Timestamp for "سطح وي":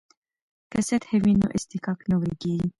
0.87-1.33